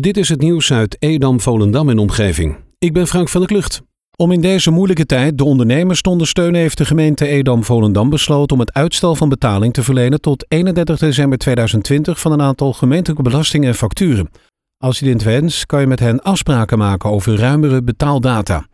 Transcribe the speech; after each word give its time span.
Dit 0.00 0.16
is 0.16 0.28
het 0.28 0.40
nieuws 0.40 0.72
uit 0.72 0.96
Edam, 0.98 1.40
Volendam 1.40 1.88
en 1.88 1.98
omgeving. 1.98 2.56
Ik 2.78 2.92
ben 2.92 3.06
Frank 3.06 3.28
van 3.28 3.40
der 3.40 3.50
Klucht. 3.50 3.82
Om 4.16 4.32
in 4.32 4.40
deze 4.40 4.70
moeilijke 4.70 5.06
tijd 5.06 5.38
de 5.38 5.44
ondernemers 5.44 6.02
te 6.02 6.10
ondersteunen, 6.10 6.60
heeft 6.60 6.78
de 6.78 6.84
gemeente 6.84 7.26
Edam-Volendam 7.26 8.10
besloten 8.10 8.56
om 8.56 8.60
het 8.60 8.72
uitstel 8.72 9.14
van 9.14 9.28
betaling 9.28 9.72
te 9.72 9.82
verlenen 9.82 10.20
tot 10.20 10.44
31 10.48 10.98
december 10.98 11.38
2020 11.38 12.20
van 12.20 12.32
een 12.32 12.42
aantal 12.42 12.72
gemeentelijke 12.72 13.22
belastingen 13.22 13.68
en 13.68 13.74
facturen. 13.74 14.30
Als 14.78 14.98
je 14.98 15.04
dit 15.04 15.22
wens, 15.22 15.66
kan 15.66 15.80
je 15.80 15.86
met 15.86 16.00
hen 16.00 16.22
afspraken 16.22 16.78
maken 16.78 17.10
over 17.10 17.36
ruimere 17.38 17.82
betaaldata. 17.82 18.66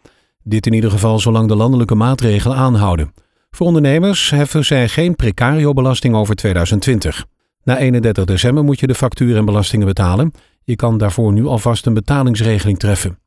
Dit 0.42 0.66
in 0.66 0.72
ieder 0.72 0.90
geval 0.90 1.18
zolang 1.18 1.48
de 1.48 1.56
landelijke 1.56 1.94
maatregelen 1.94 2.56
aanhouden. 2.56 3.12
Voor 3.50 3.66
ondernemers 3.66 4.30
heffen 4.30 4.64
zij 4.64 4.88
geen 4.88 5.16
precario-belasting 5.16 6.14
over 6.14 6.34
2020. 6.34 7.24
Na 7.64 7.78
31 7.78 8.24
december 8.24 8.64
moet 8.64 8.80
je 8.80 8.86
de 8.86 8.94
facturen 8.94 9.36
en 9.36 9.44
belastingen 9.44 9.86
betalen. 9.86 10.32
Je 10.68 10.76
kan 10.76 10.98
daarvoor 10.98 11.32
nu 11.32 11.46
alvast 11.46 11.86
een 11.86 11.94
betalingsregeling 11.94 12.78
treffen. 12.78 13.18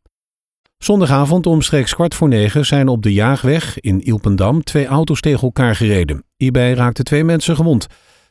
Zondagavond 0.77 1.45
omstreeks 1.45 1.93
kwart 1.93 2.15
voor 2.15 2.27
negen 2.27 2.65
zijn 2.65 2.87
op 2.87 3.01
de 3.01 3.13
Jaagweg 3.13 3.79
in 3.79 4.01
Ilpendam 4.01 4.63
twee 4.63 4.85
auto's 4.85 5.21
tegen 5.21 5.41
elkaar 5.41 5.75
gereden. 5.75 6.23
Hierbij 6.37 6.73
raakten 6.73 7.03
twee 7.03 7.23
mensen 7.23 7.55
gewond. 7.55 7.87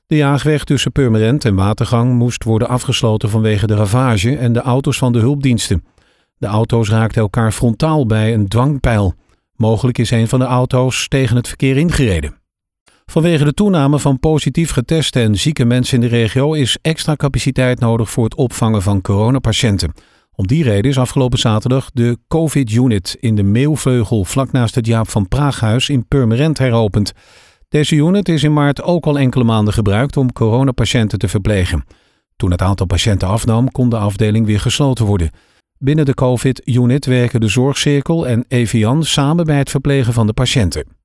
De 0.07 0.17
Jaagweg 0.17 0.65
tussen 0.65 0.93
Purmerend 0.93 1.45
en 1.45 1.55
Watergang 1.55 2.15
moest 2.15 2.45
worden 2.45 2.69
afgesloten 2.69 3.31
vanwege 3.31 3.67
de 3.67 3.75
ravage 3.75 4.37
en 4.37 4.53
de 4.53 4.61
auto's 4.61 4.99
van 4.99 5.13
de 5.13 5.19
hulpdiensten. 5.19 5.85
De 6.37 6.47
auto's 6.47 6.89
raakten 6.89 7.23
elkaar 7.23 7.53
frontaal 7.53 8.07
bij 8.07 8.35
een 8.35 8.49
dwangpijl. 8.49 9.15
Mogelijk 9.55 9.99
is 9.99 10.11
een 10.11 10.29
van 10.29 10.39
de 10.39 10.45
auto's 10.45 11.09
tegen 11.09 11.37
het 11.37 11.49
verkeer 11.49 11.77
ingereden. 11.77 12.40
Vanwege 13.11 13.45
de 13.45 13.55
toename 13.55 13.99
van 13.99 14.19
positief 14.19 14.71
geteste 14.71 15.21
en 15.21 15.37
zieke 15.37 15.65
mensen 15.65 15.95
in 15.95 16.01
de 16.01 16.17
regio 16.17 16.53
is 16.53 16.79
extra 16.83 17.17
capaciteit 17.17 17.81
nodig 17.81 18.11
voor 18.11 18.25
het 18.25 18.35
opvangen 18.35 18.83
van 18.83 19.01
coronapatiënten. 19.01 19.93
Om 20.35 20.47
die 20.47 20.63
reden 20.63 20.91
is 20.91 20.99
afgelopen 20.99 21.39
zaterdag 21.39 21.91
de 21.93 22.19
COVID-unit 22.29 23.17
in 23.21 23.35
de 23.35 23.43
Meelvleugel 23.43 24.25
vlak 24.25 24.53
naast 24.53 24.75
het 24.75 24.87
Jaap 24.87 25.09
van 25.09 25.29
Praaghuis 25.29 25.89
in 25.89 26.07
Purmerend 26.09 26.59
heropend. 26.59 27.13
Deze 27.69 27.95
unit 27.95 28.29
is 28.29 28.43
in 28.43 28.53
maart 28.53 28.83
ook 28.83 29.07
al 29.07 29.19
enkele 29.19 29.45
maanden 29.45 29.75
gebruikt 29.75 30.17
om 30.17 30.33
coronapatiënten 30.33 31.19
te 31.19 31.29
verplegen. 31.29 31.85
Toen 32.37 32.51
het 32.51 32.63
aantal 32.63 32.87
patiënten 32.87 33.29
afnam, 33.29 33.71
kon 33.71 33.89
de 33.89 33.97
afdeling 33.97 34.47
weer 34.47 34.61
gesloten 34.61 35.05
worden. 35.05 35.31
Binnen 35.79 36.05
de 36.05 36.15
COVID-unit 36.15 37.07
werken 37.07 37.41
de 37.41 37.49
Zorgcirkel 37.49 38.27
en 38.27 38.45
Evian 38.49 39.05
samen 39.05 39.45
bij 39.45 39.59
het 39.59 39.71
verplegen 39.71 40.13
van 40.13 40.27
de 40.27 40.33
patiënten. 40.33 41.00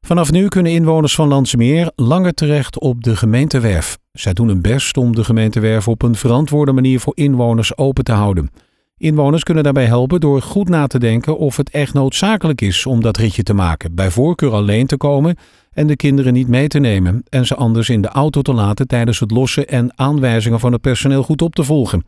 Vanaf 0.00 0.30
nu 0.30 0.48
kunnen 0.48 0.72
inwoners 0.72 1.14
van 1.14 1.28
Landsmeer 1.28 1.90
langer 1.94 2.34
terecht 2.34 2.78
op 2.78 3.04
de 3.04 3.16
gemeentewerf. 3.16 3.98
Zij 4.12 4.32
doen 4.32 4.48
hun 4.48 4.62
best 4.62 4.96
om 4.96 5.14
de 5.14 5.24
gemeentewerf 5.24 5.88
op 5.88 6.02
een 6.02 6.14
verantwoorde 6.14 6.72
manier 6.72 7.00
voor 7.00 7.16
inwoners 7.16 7.76
open 7.76 8.04
te 8.04 8.12
houden. 8.12 8.50
Inwoners 8.96 9.42
kunnen 9.42 9.64
daarbij 9.64 9.86
helpen 9.86 10.20
door 10.20 10.42
goed 10.42 10.68
na 10.68 10.86
te 10.86 10.98
denken 10.98 11.38
of 11.38 11.56
het 11.56 11.70
echt 11.70 11.94
noodzakelijk 11.94 12.60
is 12.60 12.86
om 12.86 13.00
dat 13.00 13.16
ritje 13.16 13.42
te 13.42 13.54
maken, 13.54 13.94
bij 13.94 14.10
voorkeur 14.10 14.52
alleen 14.52 14.86
te 14.86 14.96
komen 14.96 15.36
en 15.72 15.86
de 15.86 15.96
kinderen 15.96 16.32
niet 16.32 16.48
mee 16.48 16.68
te 16.68 16.78
nemen 16.78 17.22
en 17.28 17.46
ze 17.46 17.54
anders 17.54 17.88
in 17.88 18.02
de 18.02 18.08
auto 18.08 18.42
te 18.42 18.52
laten 18.52 18.86
tijdens 18.86 19.20
het 19.20 19.30
lossen 19.30 19.68
en 19.68 19.98
aanwijzingen 19.98 20.60
van 20.60 20.72
het 20.72 20.80
personeel 20.80 21.22
goed 21.22 21.42
op 21.42 21.54
te 21.54 21.64
volgen. 21.64 22.04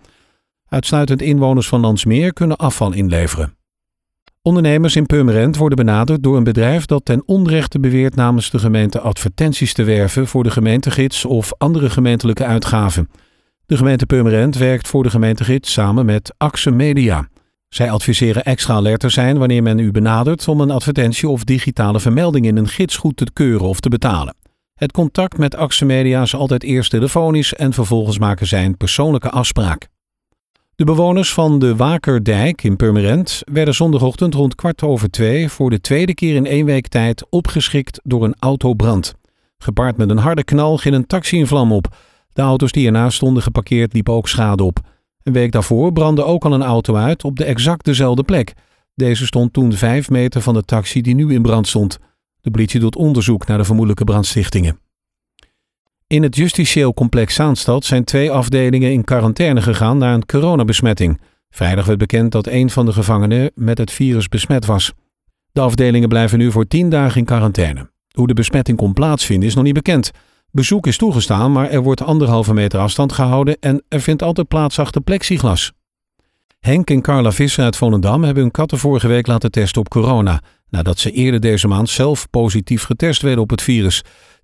Uitsluitend 0.69 1.23
inwoners 1.23 1.69
van 1.69 1.81
Landsmeer 1.81 2.33
kunnen 2.33 2.57
afval 2.57 2.93
inleveren. 2.93 3.60
Ondernemers 4.43 4.97
in 4.97 5.07
Purmerend 5.07 5.57
worden 5.57 5.77
benaderd 5.79 6.23
door 6.23 6.37
een 6.37 6.45
bedrijf 6.45 6.87
dat 6.87 7.05
ten 7.05 7.23
onrechte 7.27 7.81
beweert 7.81 8.15
namens 8.15 8.51
de 8.51 8.59
gemeente 8.59 9.01
advertenties 9.01 9.73
te 9.73 9.85
werven 9.85 10.27
voor 10.27 10.43
de 10.43 10.51
gemeentegids 10.51 11.25
of 11.25 11.53
andere 11.59 11.91
gemeentelijke 11.91 12.45
uitgaven. 12.45 13.09
De 13.67 13.77
gemeente 13.77 14.07
Purmerend 14.07 14.57
werkt 14.57 14.89
voor 14.89 15.03
de 15.03 15.11
gemeentegids 15.11 15.73
samen 15.73 16.07
met 16.07 16.35
Axe 16.37 16.71
Media. 16.71 17.29
Zij 17.69 17.91
adviseren 17.91 18.45
extra 18.45 18.75
alert 18.75 19.01
te 19.01 19.09
zijn 19.09 19.39
wanneer 19.39 19.63
men 19.63 19.79
u 19.79 19.91
benadert 19.91 20.49
om 20.49 20.61
een 20.61 20.71
advertentie 20.71 21.29
of 21.29 21.45
digitale 21.45 22.01
vermelding 22.01 22.47
in 22.47 22.57
een 22.57 22.69
gids 22.69 22.97
goed 22.97 23.17
te 23.17 23.27
keuren 23.33 23.69
of 23.69 23.81
te 23.81 23.89
betalen. 23.89 24.35
Het 24.75 24.93
contact 24.93 25.39
met 25.39 25.57
Axe 25.57 25.85
Media 25.85 26.23
is 26.23 26.35
altijd 26.35 26.63
eerst 26.63 26.91
telefonisch 26.91 27.55
en 27.55 27.73
vervolgens 27.73 28.19
maken 28.19 28.47
zij 28.47 28.65
een 28.65 28.77
persoonlijke 28.77 29.31
afspraak. 29.31 29.89
De 30.81 30.87
bewoners 30.87 31.35
van 31.35 31.59
de 31.59 31.77
Wakerdijk 31.77 32.63
in 32.63 32.77
Purmerend 32.77 33.43
werden 33.53 33.75
zondagochtend 33.75 34.35
rond 34.35 34.55
kwart 34.55 34.83
over 34.83 35.11
twee 35.11 35.49
voor 35.49 35.71
de 35.71 35.81
tweede 35.81 36.15
keer 36.15 36.35
in 36.35 36.47
één 36.47 36.65
week 36.65 36.89
tijd 36.89 37.27
opgeschikt 37.31 38.01
door 38.05 38.25
een 38.25 38.35
autobrand. 38.39 39.15
Gepaard 39.59 39.97
met 39.97 40.11
een 40.11 40.19
harde 40.19 40.45
knal 40.45 40.77
ging 40.77 40.95
een 40.95 41.07
taxi 41.07 41.39
in 41.39 41.47
vlam 41.47 41.73
op. 41.73 41.97
De 42.33 42.43
auto's 42.43 42.73
die 42.73 42.87
ernaast 42.87 43.17
stonden 43.17 43.43
geparkeerd 43.43 43.93
liepen 43.93 44.15
ook 44.15 44.29
schade 44.29 44.63
op. 44.63 44.79
Een 45.23 45.33
week 45.33 45.53
daarvoor 45.53 45.93
brandde 45.93 46.25
ook 46.25 46.45
al 46.45 46.53
een 46.53 46.63
auto 46.63 46.95
uit 46.95 47.25
op 47.25 47.37
de 47.37 47.45
exact 47.45 47.85
dezelfde 47.85 48.23
plek. 48.23 48.53
Deze 48.95 49.27
stond 49.27 49.53
toen 49.53 49.73
vijf 49.73 50.11
meter 50.11 50.41
van 50.41 50.55
de 50.55 50.63
taxi 50.63 51.01
die 51.01 51.15
nu 51.15 51.35
in 51.35 51.43
brand 51.43 51.69
stond. 51.69 51.99
De 52.41 52.51
politie 52.51 52.81
doet 52.81 52.97
onderzoek 52.97 53.47
naar 53.47 53.59
de 53.59 53.65
vermoedelijke 53.65 54.05
brandstichtingen. 54.05 54.79
In 56.11 56.23
het 56.23 56.37
justitieel 56.37 56.95
complex 56.95 57.35
Zaanstad 57.35 57.85
zijn 57.85 58.05
twee 58.05 58.31
afdelingen 58.31 58.93
in 58.93 59.05
quarantaine 59.05 59.63
gegaan 59.63 59.99
na 59.99 60.15
een 60.15 60.27
coronabesmetting. 60.27 61.21
Vrijdag 61.51 61.87
werd 61.87 61.99
bekend 61.99 62.33
dat 62.33 62.47
een 62.47 62.71
van 62.71 62.87
de 62.87 62.93
gevangenen 62.93 63.51
met 63.55 63.79
het 63.79 63.91
virus 63.91 64.29
besmet 64.29 64.67
was. 64.67 64.93
De 65.53 65.61
afdelingen 65.61 66.09
blijven 66.09 66.39
nu 66.39 66.51
voor 66.51 66.67
tien 66.67 66.89
dagen 66.89 67.19
in 67.19 67.25
quarantaine. 67.25 67.91
Hoe 68.15 68.27
de 68.27 68.35
besmetting 68.35 68.77
kon 68.77 68.93
plaatsvinden 68.93 69.49
is 69.49 69.55
nog 69.55 69.65
niet 69.65 69.75
bekend. 69.75 70.11
Bezoek 70.51 70.87
is 70.87 70.97
toegestaan, 70.97 71.53
maar 71.53 71.71
er 71.71 71.83
wordt 71.83 72.03
anderhalve 72.03 72.55
meter 72.55 72.81
afstand 72.81 73.13
gehouden 73.13 73.57
en 73.61 73.83
er 73.89 74.01
vindt 74.01 74.23
altijd 74.23 74.49
plaats 74.49 74.79
achter 74.79 75.01
plexiglas. 75.01 75.73
Henk 76.61 76.91
en 76.91 77.03
Carla 77.03 77.33
Visser 77.33 77.65
uit 77.65 77.77
Volendam 77.77 78.25
hebben 78.25 78.43
hun 78.43 78.53
katten 78.53 78.79
vorige 78.79 79.09
week 79.09 79.27
laten 79.27 79.51
testen 79.51 79.81
op 79.81 79.89
corona, 79.89 80.43
nadat 80.69 80.99
ze 80.99 81.11
eerder 81.11 81.41
deze 81.41 81.69
maand 81.69 81.89
zelf 81.89 82.31
positief 82.31 82.83
getest 82.83 83.23
werden 83.23 83.43
op 83.43 83.51
het 83.51 83.63
virus. 83.63 84.03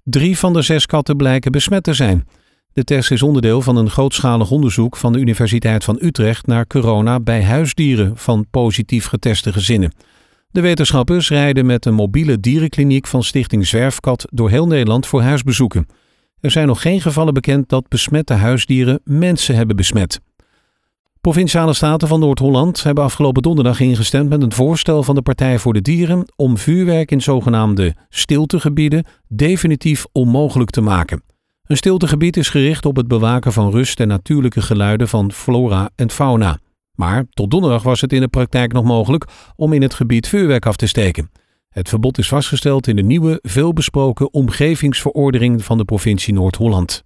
Drie 0.09 0.39
van 0.39 0.53
de 0.53 0.62
zes 0.62 0.87
katten 0.87 1.17
blijken 1.17 1.53
besmet 1.53 1.83
te 1.83 1.94
zijn. 1.94 2.28
De 2.72 2.84
test 2.84 3.11
is 3.11 3.22
onderdeel 3.22 3.62
van 3.62 3.77
een 3.77 3.91
grootschalig 3.91 4.50
onderzoek 4.50 4.97
van 4.97 5.12
de 5.12 5.19
Universiteit 5.19 5.84
van 5.84 5.99
Utrecht 6.00 6.47
naar 6.47 6.67
corona 6.67 7.21
bij 7.21 7.44
huisdieren 7.44 8.17
van 8.17 8.47
positief 8.50 9.06
geteste 9.06 9.53
gezinnen. 9.53 9.93
De 10.50 10.61
wetenschappers 10.61 11.28
rijden 11.28 11.67
met 11.67 11.87
een 11.87 11.94
mobiele 11.94 12.41
dierenkliniek 12.41 13.06
van 13.06 13.22
Stichting 13.22 13.67
Zwerfkat 13.67 14.27
door 14.31 14.50
heel 14.50 14.67
Nederland 14.67 15.06
voor 15.06 15.22
huisbezoeken. 15.22 15.87
Er 16.41 16.50
zijn 16.50 16.67
nog 16.67 16.81
geen 16.81 17.00
gevallen 17.00 17.34
bekend 17.34 17.69
dat 17.69 17.88
besmette 17.88 18.33
huisdieren 18.33 19.00
mensen 19.05 19.55
hebben 19.55 19.77
besmet. 19.77 20.21
Provinciale 21.26 21.75
staten 21.75 22.09
van 22.09 22.20
Noord-Holland 22.20 22.82
hebben 22.82 23.04
afgelopen 23.04 23.42
donderdag 23.42 23.81
ingestemd 23.81 24.28
met 24.28 24.42
een 24.42 24.53
voorstel 24.53 25.03
van 25.03 25.14
de 25.14 25.22
Partij 25.22 25.59
voor 25.59 25.72
de 25.72 25.81
Dieren 25.81 26.32
om 26.37 26.59
vuurwerk 26.59 27.10
in 27.10 27.22
zogenaamde 27.22 27.94
stiltegebieden 28.09 29.06
definitief 29.28 30.06
onmogelijk 30.12 30.70
te 30.70 30.81
maken. 30.81 31.22
Een 31.64 31.76
stiltegebied 31.76 32.37
is 32.37 32.48
gericht 32.48 32.87
op 32.87 32.97
het 32.97 33.09
bewaken 33.09 33.53
van 33.53 33.70
rust 33.70 34.00
en 34.00 34.09
natuurlijke 34.09 34.62
geluiden 34.62 35.09
van 35.09 35.32
flora 35.32 35.91
en 35.94 36.10
fauna. 36.10 36.59
Maar 36.92 37.26
tot 37.31 37.50
donderdag 37.50 37.82
was 37.82 38.00
het 38.00 38.12
in 38.12 38.20
de 38.20 38.28
praktijk 38.28 38.72
nog 38.72 38.84
mogelijk 38.84 39.25
om 39.56 39.72
in 39.72 39.82
het 39.82 39.94
gebied 39.94 40.28
vuurwerk 40.28 40.66
af 40.66 40.76
te 40.76 40.87
steken. 40.87 41.31
Het 41.69 41.88
verbod 41.88 42.19
is 42.19 42.28
vastgesteld 42.28 42.87
in 42.87 42.97
de 42.97 43.03
nieuwe, 43.03 43.38
veelbesproken 43.43 44.32
omgevingsverordening 44.32 45.64
van 45.64 45.78
de 45.78 45.84
provincie 45.84 46.34
Noord-Holland. 46.34 47.06